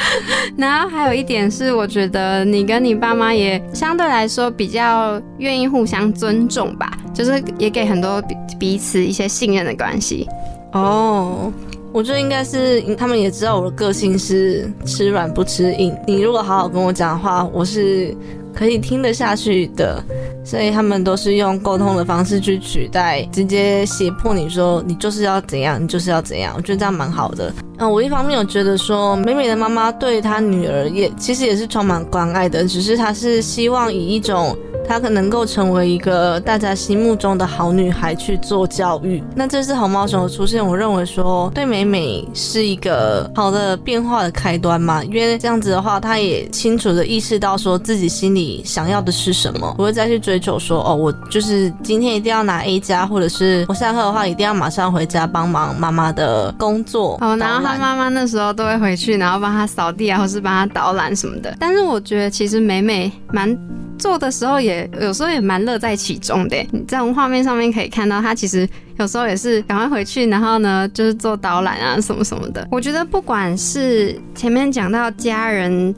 [0.56, 8.22] 然后还有一点是，我觉得你跟你爸妈也相对来说比较愿意互相尊重吧，就是也给很多
[8.58, 10.28] 彼此一些信任的关系。
[10.72, 11.52] 哦，
[11.92, 15.96] 我觉得应该是他们也知道我的个性是吃软不吃硬。
[16.06, 18.14] 你如果好好跟我讲的话，我是
[18.58, 20.02] 可以听得下去的。
[20.44, 26.54] 所以他们都是用沟通的方式去取代，直接胁迫你说你就是要怎样，你就是要怎样。
[26.56, 27.52] 我觉得这样蛮好的。
[27.78, 34.56] 嗯，我一方面有觉得说，美美的妈妈对她女儿也其实也是充满关爱的，只是她是希望以一种。
[34.88, 39.22] 她可能够成为一个大家心目中的好女孩去做教育。
[39.36, 57.18] 那这次红毛熊的出现，我认为说对美美是一个好的变化的开端嘛，因为这样子的话，她也清楚的意识到说自己心里想要的是什么，不会再去追求说哦，我就是今天一定要拿 A 加，或者是我下课的话一定要马上回家帮忙妈妈的工作。
[57.20, 61.54] 哦，然后她妈妈那时候都会回去，然后帮她扫地啊，或是帮她导览什么的。
[61.60, 63.56] 但是我觉得其实美美蛮。
[63.98, 68.66] 做的时候也有时候也蛮乐在其中的，你在画面上面可以看到他其实
[68.98, 72.66] 有时候也是赶快回去，然后呢就是做导览啊什么什么的。
[72.70, 75.94] 我觉得不管是前面讲到家人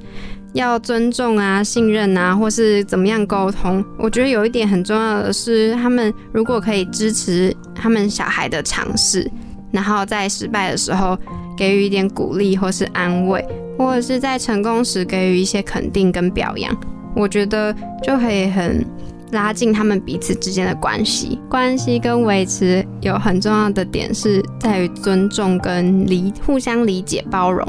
[0.54, 9.30] 要尊重啊、信任啊，或是怎么样沟通，我觉得有一点很重要的是，他们如果可以支持他们小孩的尝试，
[9.70, 11.16] 然后在失败的时候
[11.56, 13.44] 给予一点鼓励或是安慰，
[13.78, 16.76] 或者是在成功时给予一些肯定跟表扬。
[17.14, 18.84] 我觉得就可以很
[19.32, 21.38] 拉近他们彼此之间的关系。
[21.48, 27.66] 关系跟维持有很重要的点是在于尊重跟理互相理解包容。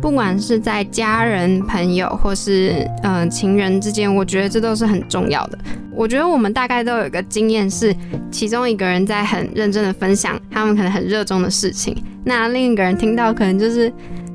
[0.00, 5.58] 不管是在家人、朋友或是嗯、呃情人之间，我觉得这都是很重要的。
[5.96, 7.94] 我觉得我们大概都有一个经验是，
[8.30, 13.90] 其中一个人在很认真的分享他们可能很热衷的事情，那另一个人听到可能就是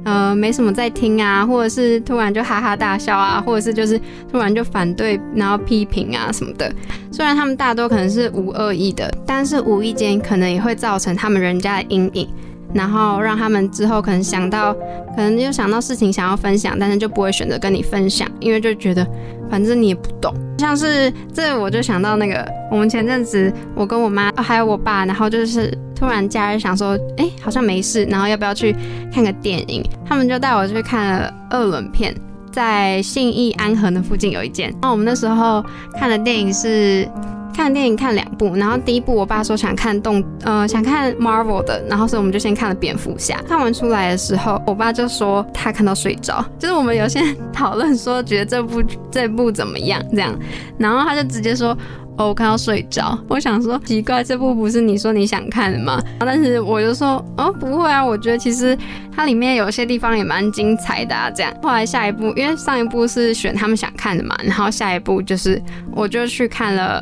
[0.09, 3.99] 呃没什么在听啊，或者是突然就哈哈大笑啊，或者是就是
[4.31, 6.73] 突然就反对，然后批评啊什么的。
[7.11, 12.27] 虽然他们大多可能是无恶意的，但是无意间可能也会造成他们人家的阴影。
[12.73, 14.73] 然后让他们之后可能想到，
[15.15, 19.05] 可能就想到事情想要分享，但是就不会选择跟你分享，因为就觉得
[19.49, 20.33] 反正你也不懂。
[20.57, 28.75] 像是这，我就想到那个，我们前阵子我跟我妈、还有我爸，然后就是突然假日想说，哎，好像没事，然后要不要去
[29.11, 29.83] 看个电影？
[30.05, 32.13] 他们就带我去看了二轮片，
[32.51, 34.69] 在信义安和那附近有一间。
[34.73, 35.63] 然后我们那时候
[35.97, 37.07] 看的电影是。
[37.53, 43.41] 看电影看两部，然后第一部我爸说想看动，呃，想看 Marvel 的，然后所以我们就先看了蝙蝠侠。
[43.47, 50.33] 看完出来的时候，我爸就说他看到睡着，就是我们有些讨论说觉得这部这部怎么样这样，
[50.77, 51.77] 然后他就直接说。
[52.17, 56.03] 哦，我看到睡着，我想说奇怪，这部不是你说你想看的吗？
[56.19, 58.77] 但是我就说，哦，不会啊，我觉得其实
[59.15, 61.31] 它里面有些地方也蛮精彩的啊。
[61.33, 65.61] 这样，后来下一部，因为上一部是选他们想看的嘛，然后下一部就是
[65.95, 67.01] 我就去看了。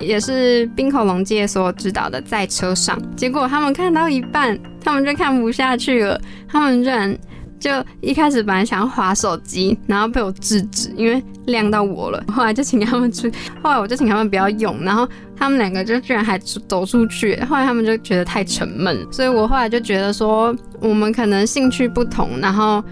[0.00, 7.16] 也是冰口龙介所指导的，在车上，结果他们看到一半，他们就看不下去了，他们居然
[7.58, 12.22] 就一开始本来想要划手机，然后被我制止，因为亮到我了。
[12.32, 13.30] 后来就请他们出，
[13.62, 17.40] 后来我就请他们不要用，然后他们两个就居然还走出去。
[17.42, 22.84] 后来他们就觉得太沉闷，所以我后来就觉得说，我们可能兴趣不同，然后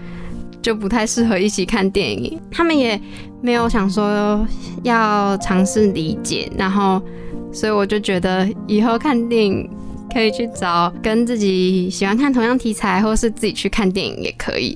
[0.61, 2.39] 就不太适合一起看电影。
[2.49, 2.99] 他们也
[3.43, 4.47] 没有想说
[4.81, 6.99] 要尝试理解，然后
[7.51, 9.69] 所以我就觉得以后看电影。
[10.13, 14.75] 可以去找跟自己喜欢看同样题材，或是自己去看电影也可以。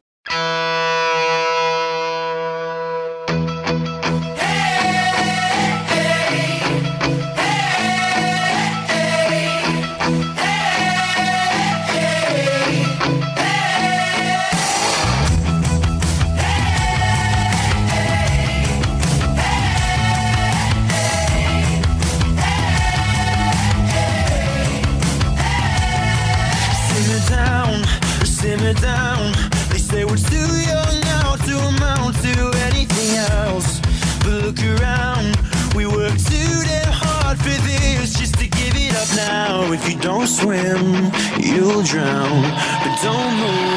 [40.42, 42.44] Swim, you'll drown.
[42.84, 43.77] But don't move,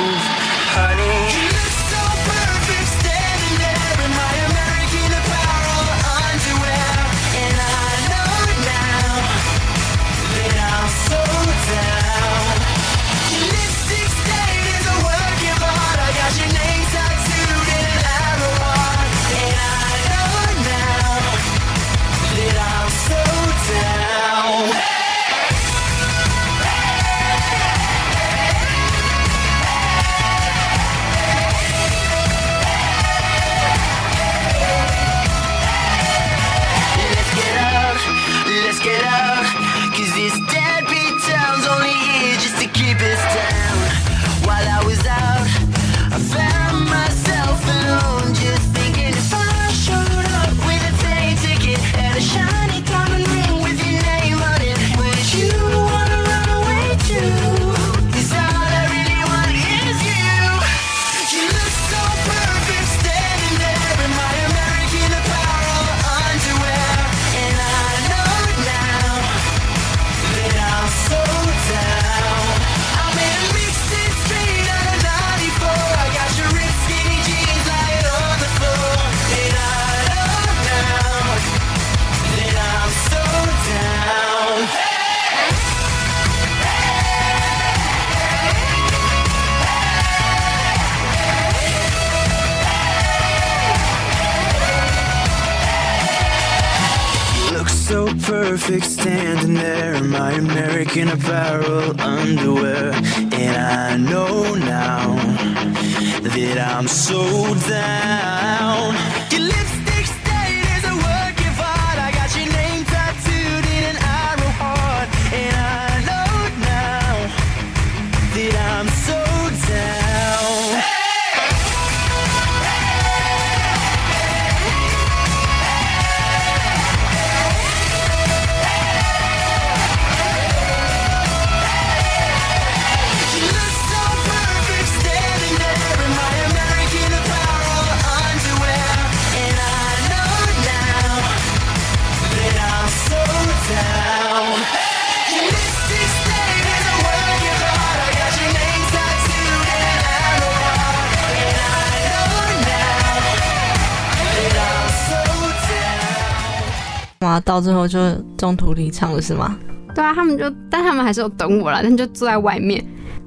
[157.30, 157.98] 哇，到最后就
[158.36, 159.56] 中途离场了是吗？
[159.94, 162.84] 对啊，他们就，但他们还是有等我了，但就坐在外面，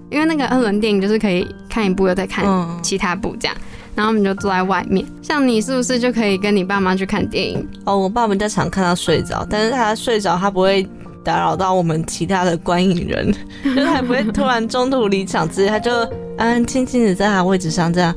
[0.10, 3.56] 因为那个二轮电影就是可以看一部又再看嗯，其他部这样，
[3.95, 5.06] 然后我们就坐在外面。
[5.22, 7.66] 像你是不是就可以跟你爸妈去看电影？
[7.86, 10.86] 哦，我爸比较常看他睡着，但是他睡着他不会
[11.24, 13.34] 打扰到我们其他的观影人，
[13.64, 15.91] 就是他不会突然中途离场之类，他就
[16.38, 18.14] 安安静静的在他位置上这样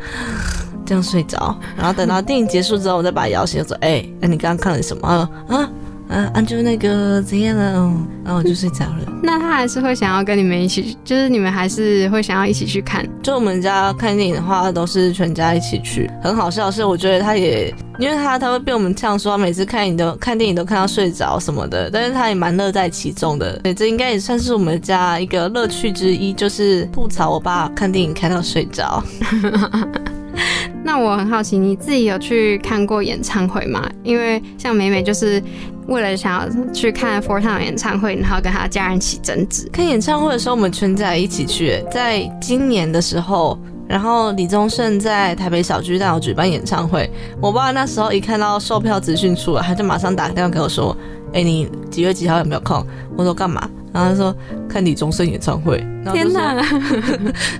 [0.86, 5.06] 这样睡着，然后等到电影结束之后，我再把他摇醒，我说：“哎、那你刚刚看了什么
[5.48, 5.70] ？”：“啊。”
[6.08, 9.12] 啊，啊，就那个怎样了，嗯然后我就睡着了。
[9.24, 13.04] 那他还是会想要跟你们一起，就是你们还是会想要一起去看。
[13.24, 16.08] 就我们家看电影的话，都是全家一起去。
[16.22, 23.58] 很好笑的是，我觉得他也，因为他他会被我们呛说，每次看你都看电影都看到睡着什么的，但是他也蛮乐在其中的。
[23.64, 29.02] 对，这应该也算是我们家一个乐趣之一，就是吐槽我爸看电影看到睡着。
[30.84, 33.88] 那我很好奇，你自己有去看过演唱会吗？
[34.02, 35.42] 因为像美美就是
[35.88, 39.68] 为了想要去看 Four Town 演唱会，然后跟她家人起争执。
[39.72, 43.58] 看演唱会的时候，我们全家一起去，在今年的时候。
[43.88, 47.08] 然后李宗盛在台北小巨蛋有举办演唱会，
[47.40, 50.96] 我爸那时候一看到售票资讯出来，他就马上打电话给我说
[51.32, 52.84] ：“哎，你几月几号有没有空？”
[53.16, 54.34] 我说：“干嘛？”然后他说
[54.68, 55.78] ：“看李宗盛演唱会。”
[56.12, 56.54] 天说哪！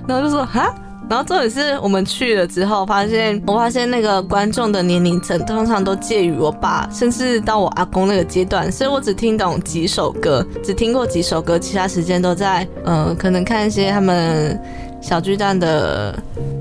[0.05, 0.69] 然后就说哈，
[1.09, 14.59] 然后重点是我们去了之后，发现我发现那个观众的年龄层通常都介于我爸，甚至到我阿公那个阶段，所以我只听懂几首歌，只听过几首歌，其他时间都在嗯，可能看一些他们
[15.01, 16.17] 小巨蛋的。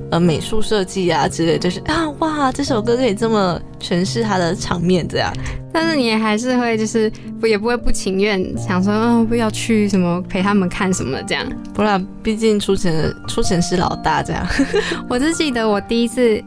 [0.09, 5.32] 呃，美术设计啊之类，就是啊，哇，这首歌可以这么诠释它的场面，这样。
[5.72, 7.11] 但是你也还是会就是
[7.41, 11.45] 不也不会不情愿，想说哦不要去什么陪他们看什么的这样。
[11.74, 14.47] 不然，毕竟出钱的出钱是老大，这样。
[15.11, 16.41] 我只记得我第一次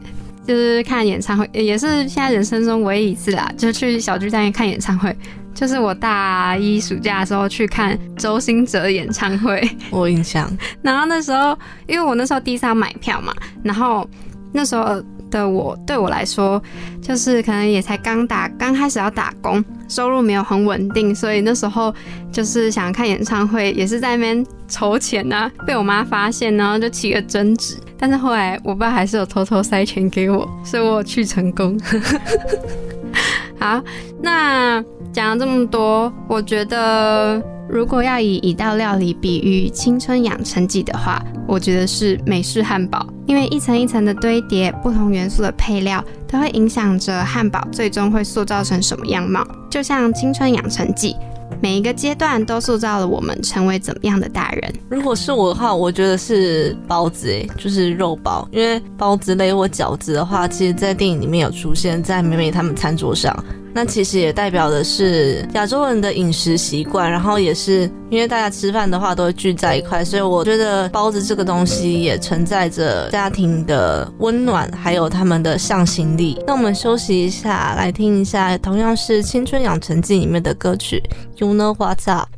[0.46, 5.14] 就是看演唱会，也是现在人生中唯一一次啦，就去小巨蛋看演唱会。
[5.60, 9.60] 就是我大一暑假的时候去看周兴哲演唱会，
[9.92, 10.50] 我印象，
[10.80, 11.54] 然后那时候
[11.86, 14.08] 因为我那时候第一次要买票嘛，然后
[14.52, 16.60] 那时候的我对我来说，
[17.02, 21.94] 就是可能也才刚打刚开始要打工，收入没有很稳定，所以那时候
[22.32, 27.76] 就是想看演唱会，也是在那边筹钱呢、被我妈发现，然后就起了争执。
[27.98, 31.78] 但是后来我爸还是有偷偷塞钱给我，所以我有去成功。
[33.60, 33.78] 好，
[34.22, 34.82] 那
[35.12, 49.44] 讲了这么多，我觉得如果要以一道料理比喻青春养成记的话，我觉得是美式汉堡，因为一层一层的堆叠，不同元素的配料都会影响着汉堡最终会塑造成什么样貌。
[49.68, 51.16] 就像青春养成记，
[51.60, 54.72] 每一个阶段都塑造了我们成为怎么样的大人。
[54.88, 63.36] 如果是我的话，我觉得是包子，诶，就是肉包，因为包子类或饺子的话，其实在电影里面有出现在美美他们餐桌上。
[63.72, 76.36] 那其实也代表的是亚洲人的饮食习惯，然后也是因为大家吃饭的话都会聚在一块，所以我觉得包子这个东西也承载着家庭的温暖，还有他们的向心力。
[76.46, 81.02] 那我们休息一下，来听一下同样是《青春养成记》里面的歌曲
[81.44, 82.28] 《You Know What's Up》。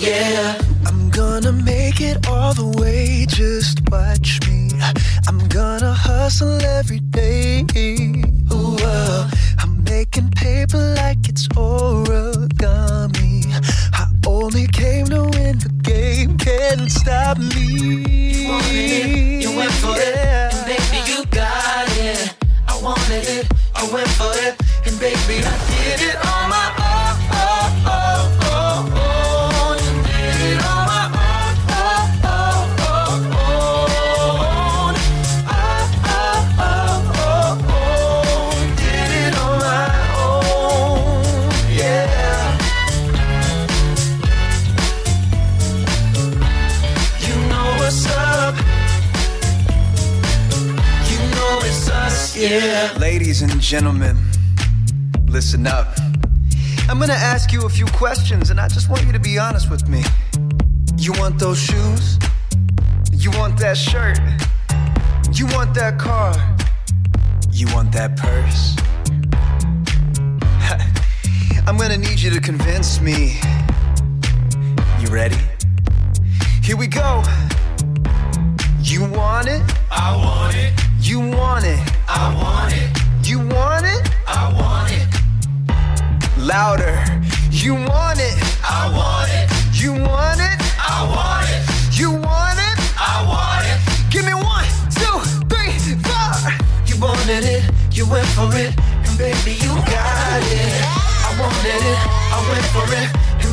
[0.00, 0.58] Yeah.
[0.86, 4.70] I'm gonna make it all the way, just watch me.
[5.28, 7.64] I'm gonna hustle every day.
[8.52, 13.44] Ooh, uh, I'm making paper like it's origami.
[13.92, 17.66] I only came to win the game, can't stop me.
[18.42, 22.34] You wanted it, you went for it, and baby you got it.
[22.66, 24.54] I wanted it, I went for it,
[24.86, 26.59] and baby I did it on my
[52.40, 52.96] yeah.
[52.98, 54.16] Ladies and gentlemen,
[55.26, 55.88] listen up.
[56.88, 59.70] I'm gonna ask you a few questions, and I just want you to be honest
[59.70, 60.02] with me.
[60.96, 62.18] You want those shoes?
[63.12, 64.18] You want that shirt?
[65.32, 66.32] You want that car?
[67.52, 68.74] You want that purse?
[71.66, 73.38] I'm gonna need you to convince me.
[74.98, 75.36] You ready?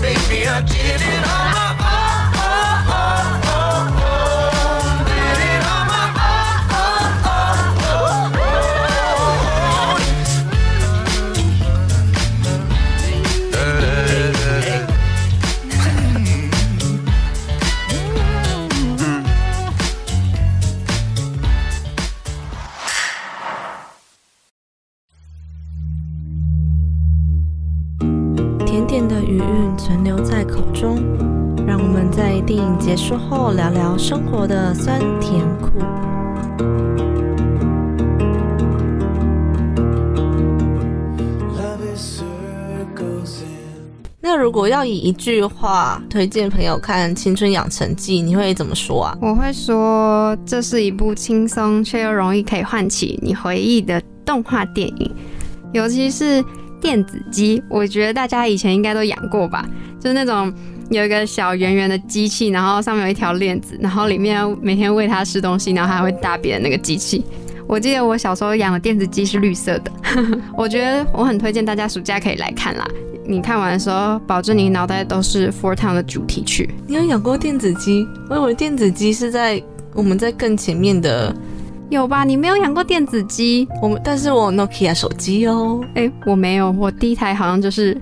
[0.02, 1.67] Baby I did it on
[44.58, 49.16] 果要以一句话推荐朋友看《青春养成记》，你会怎么说啊？
[49.22, 55.16] 我会说这是一部轻松却又容易可以唤起你回忆的动画电影，
[55.74, 56.44] 尤其是
[56.82, 59.64] 电子鸡，我觉得大家以前应该都养过吧，
[60.00, 60.52] 就是那种
[60.90, 67.24] 有一个小圆圆的机器，然后上面有一条链子，然后里面每天喂它吃东西，然后还会大便的那个机器。
[67.68, 69.92] 我记得我小时候养的电子鸡是绿色的，
[70.58, 72.88] 我觉得我很推荐大家暑假可以来看啦。
[73.30, 76.74] 你看完的时候，保证你脑袋都是 Four Town 的主题曲。
[76.88, 78.08] 你有养过电子鸡？
[78.30, 79.62] 我以为电子鸡是在
[79.94, 81.36] 我们在更前面的，
[81.90, 82.24] 有吧？
[82.24, 83.68] 你没有养过电子鸡？
[83.82, 85.82] 我们但是我 Nokia 手机哦。
[85.96, 88.02] 哎、我没有，我第一台好像就是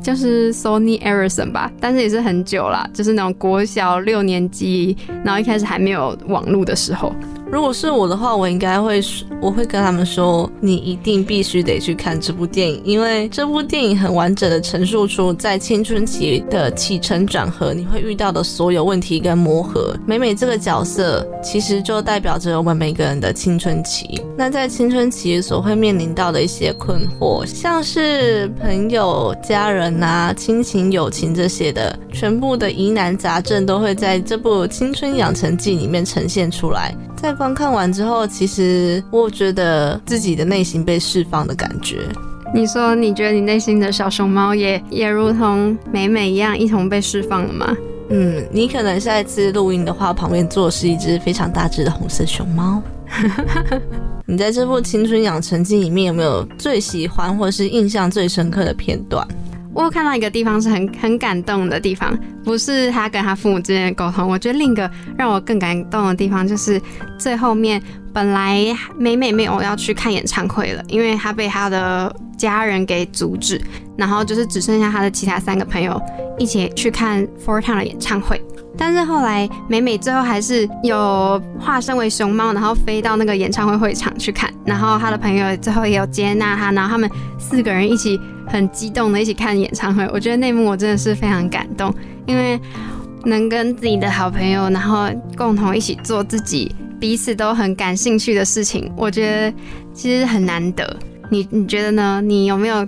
[0.00, 7.12] 就是 Sony Ericsson 吧，但是也是很久啦，就是那种国小六年级，然后一开始还没有网络的时候。
[7.50, 19.96] 如果是我的话，我应该会说，我会跟他们说，你一定必须得去看这部电影，因为这部电影很完整的陈述出在青春期的起承转合，你会遇到的所有问题跟磨合。
[20.04, 24.20] 美美这个角色其实就代表着我们每个人的青春期。
[24.36, 36.92] 那在青春期所会面临到的一些困惑，像是朋友、家人啊、亲情、友情这些的，全部的疑难杂症都会在这部《青春养成记》里面呈现出来。
[37.16, 41.98] 在观看完之后，其实我觉得自己的内心被释放的感觉。
[42.54, 47.76] 你说你觉得你内心的小熊猫也也如同美美一样一同被释放了吗？
[48.08, 52.82] 嗯，你可能下一次录音的话，旁边坐的是一只非常大只的红色熊猫。
[54.24, 59.26] 你在这部《青春养成记》里面有没有最喜欢或是印象最深刻的片段？
[59.76, 64.26] 我有看到一个地方是很很感动的地方，不是他跟他父母之间的沟通。
[64.26, 66.80] 我觉得另一个让我更感动的地方就是
[67.18, 73.60] 最后面，本来美美没有要去看演唱会了，因为她被她的家人给阻止，
[73.98, 76.00] 然后就是只剩下她的其他三个朋友
[76.38, 78.40] 一起去看 Four Town 的演唱会。
[78.76, 90.08] 但是后来美美最后还是有化身为熊猫，然后飞到那个演唱会会场去看，然后她的朋友最后也有接纳她，然后他们四个人一起很激动的一起看演唱会。
[90.12, 91.92] 我觉得那幕我真的是非常感动，
[92.26, 92.60] 因为
[93.24, 99.52] 能跟自己的好朋友，然后共同一起做自己彼此都很感兴趣的事情，我觉得
[99.92, 100.96] 其实很难得。
[101.28, 102.20] 你你觉得呢？
[102.24, 102.86] 你有没有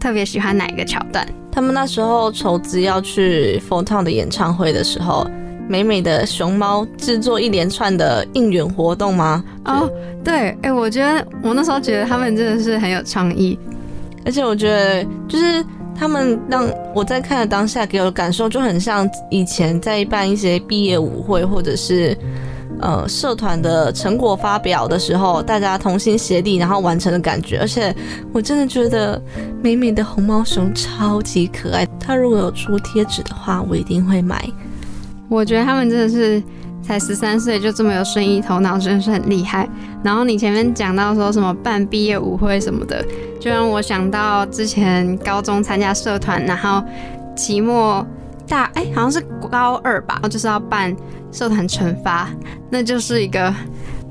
[0.00, 1.26] 特别喜欢哪一个桥段？
[1.58, 5.28] 他们那时候筹资要去 f o t o n 的演唱会的时候，
[5.68, 9.42] 美美的熊猫制作一连串的应援活动吗？
[9.64, 9.90] 哦，
[10.22, 13.58] 对，哎、我觉得我那时候觉得他们真的是很有创意。
[14.24, 15.64] 而且我觉得，就是
[15.98, 22.16] 他们让我在看的当下给我的感受，就很像以前在办一些毕业舞会或者是
[22.80, 27.58] 呃社团的成果发表的时候，大家同心协力然后完成的感觉。
[27.58, 27.94] 而且
[28.32, 29.20] 我真的觉得
[29.62, 34.48] 美美的红毛熊超级可爱，它如果有出贴纸的话，我一定会买。
[35.28, 36.42] 我觉得他们真的是
[36.82, 39.68] 才十三岁就这么有生意头脑，真的是很厉害。
[40.02, 43.04] 然后你前面讲到说什么办毕业舞会什么的，
[43.38, 46.82] 就让我想到之前高中参加社团，然后
[47.36, 48.06] 期末
[48.48, 49.20] 大哎、好像是
[49.50, 50.94] 高二吧，就是要办
[51.30, 52.30] 社团惩罚，
[52.70, 53.54] 那就是一个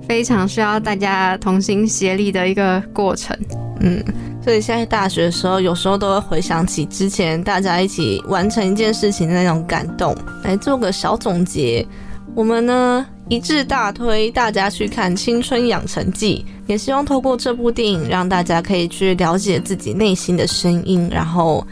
[0.08, 3.38] 非常需要大家同心协力的一个过程。
[3.80, 4.04] 嗯，
[4.44, 11.86] 所以现在大学的时候，有时候都会回想起之前大家一起完成一件事情的那种感动，来做个小总结。
[12.34, 21.66] 我们呢一致大推大家去看《青春养成记》，也希望透过这部电影，让大家可以去了解自己内心的声音，然后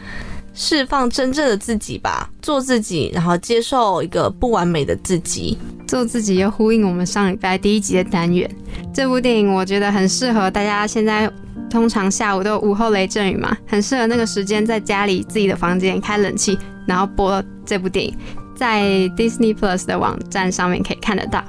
[0.56, 5.56] 释放真正的自己吧，做自己，然后接受一个不完美的自己。
[5.86, 8.50] 做自己又呼应我们上礼拜第一集的单元。
[8.92, 11.30] 这部电影我觉得很适合大家现在。
[11.68, 18.16] 通常下午都午后雷阵雨嘛，很适合那个时间在家里自己的房间开冷气，然后播这部电影，
[18.54, 18.84] 在
[19.16, 21.44] Disney Plus 的网站上面可以看得到。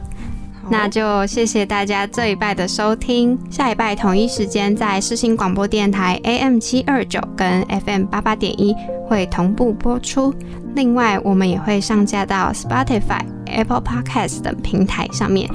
[0.69, 8.75] 那就谢谢大家这一拜的收听，下一拜同一时间在世新广播电台 AM 七二九跟 FM 八八点一
[9.07, 10.33] 会同步播出，
[10.75, 15.49] 另外我们也会上架到 Spotify、Apple Podcast 等平台上面，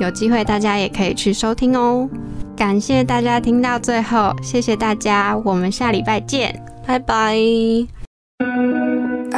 [0.00, 2.08] 有机会大家也可以去收听哦。
[2.56, 7.36] 感谢大家听到最后，谢谢大家，我们下礼拜见，拜拜。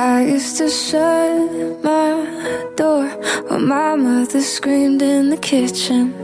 [0.01, 3.09] I used to shut my door
[3.49, 6.15] when my mother screamed in the kitchen.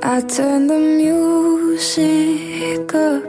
[0.00, 1.34] I turned the music
[2.94, 3.24] up,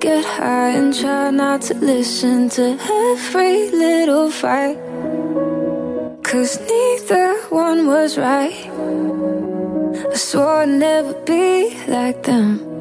[0.00, 2.76] get high and try not to listen to
[3.12, 4.76] every little fight.
[6.24, 8.66] Cause neither one was right.
[10.10, 12.71] I swore I'd never be like them.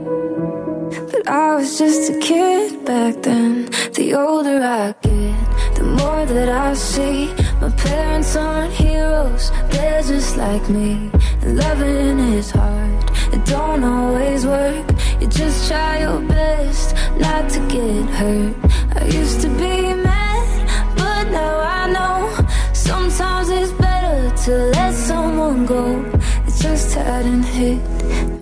[0.91, 3.65] But I was just a kid back then.
[3.93, 7.33] The older I get, the more that I see.
[7.61, 11.09] My parents aren't heroes, they're just like me.
[11.43, 14.85] And loving is hard, it don't always work.
[15.21, 18.55] You just try your best not to get hurt.
[18.97, 25.65] I used to be mad, but now I know sometimes it's better to let someone
[25.65, 26.03] go
[26.47, 27.79] It just hadn't hit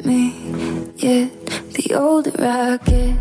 [0.04, 0.22] me
[0.96, 1.39] yet.
[1.80, 3.16] The older I get,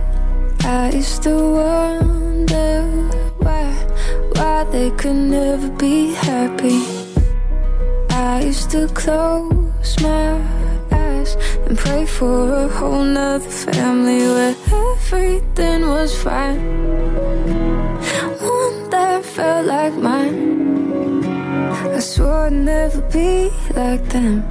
[0.65, 2.83] I used to wonder
[3.39, 3.71] why,
[4.35, 6.83] why they could never be happy.
[8.11, 10.43] I used to close my
[10.91, 11.37] eyes
[11.67, 14.57] and pray for a whole nother family where
[14.93, 16.59] everything was fine.
[18.43, 21.25] One that felt like mine.
[21.95, 24.43] I swore I'd never be like them.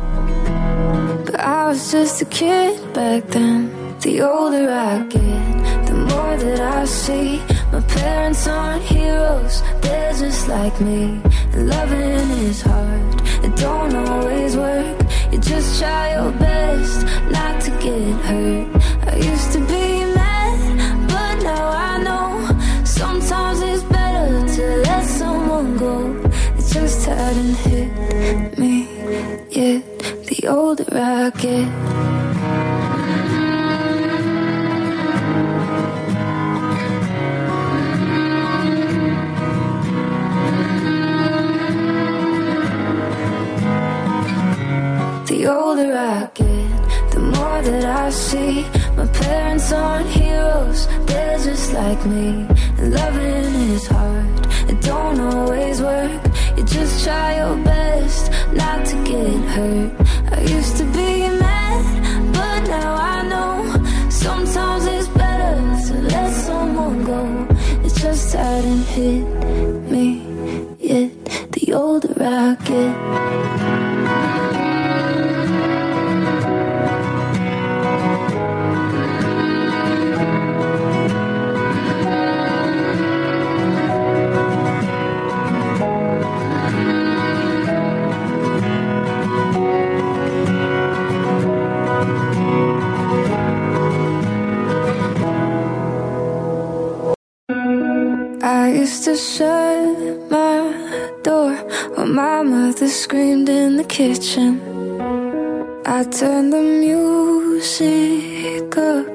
[1.26, 3.77] But I was just a kid back then.
[4.00, 7.42] The older I get, the more that I see.
[7.72, 11.20] My parents aren't heroes, they're just like me.
[11.54, 14.98] And loving is hard, it don't always work.
[15.32, 18.68] You just try your best not to get hurt.
[19.08, 25.76] I used to be mad, but now I know sometimes it's better to let someone
[25.78, 26.16] go.
[26.58, 28.88] It just hadn't hit me
[29.50, 29.84] yet
[30.28, 32.37] the older I get.
[45.48, 48.66] The older I get, the more that I see.
[48.98, 52.46] My parents aren't heroes, they're just like me.
[52.78, 56.22] And loving is hard, it don't always work.
[56.58, 59.92] You just try your best not to get hurt.
[60.34, 65.56] I used to be mad, but now I know sometimes it's better
[65.88, 67.48] to let someone go.
[67.86, 69.24] It just hadn't hit
[69.94, 70.08] me
[70.78, 71.12] yet.
[71.54, 73.57] The older I get.
[103.98, 104.62] Kitchen.
[105.84, 107.98] I turn the music
[108.78, 109.08] up,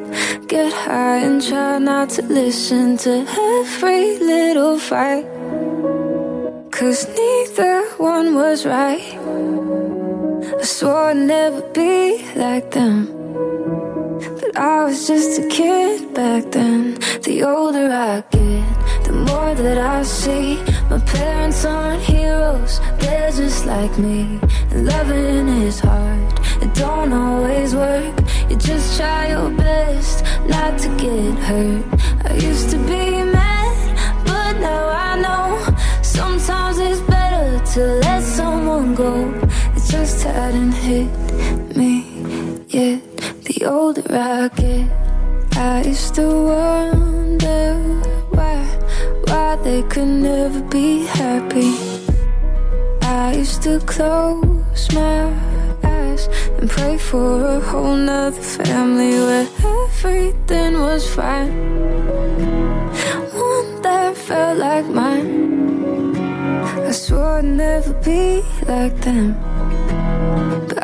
[0.49, 3.25] get high and try not to listen to
[3.61, 5.32] every little fight.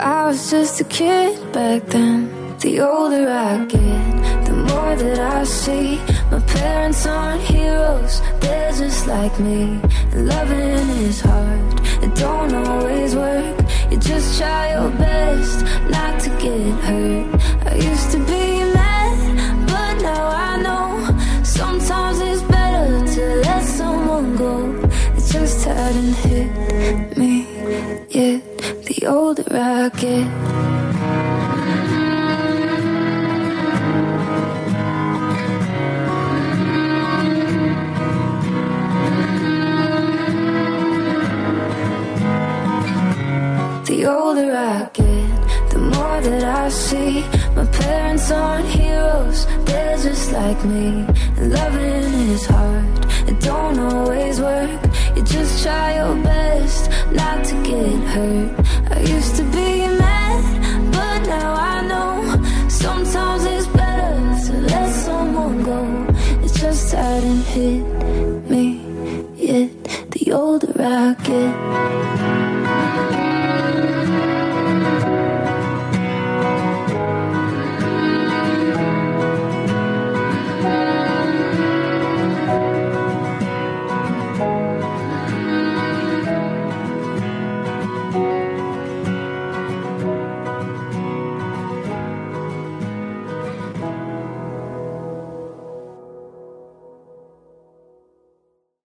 [0.00, 2.30] I was just a kid back then.
[2.58, 6.00] The older I get, the more that I see.
[6.30, 9.80] My parents aren't heroes, they're just like me.
[10.14, 13.56] Loving is hard, it don't always work.
[13.90, 17.40] You just try your best not to get hurt.
[17.66, 24.36] I used to be mad, but now I know sometimes it's better to let someone
[24.36, 24.74] go.
[25.16, 27.46] It just hadn't hit me
[28.10, 28.47] yet.
[28.98, 30.26] The older I get.
[43.86, 47.20] The older I get, the more that I see.
[47.54, 51.06] My parents aren't heroes, they're just like me.
[51.36, 54.70] And loving is hard, it don't always work.
[55.14, 58.50] You just try your best not to get hurt.
[58.90, 59.70] I used to be
[60.02, 64.16] mad, but now I know sometimes it's better
[64.46, 65.80] to let someone go.
[66.42, 67.84] It just hadn't hit
[68.50, 68.80] me
[69.36, 69.70] yet.
[70.12, 72.17] The older I get.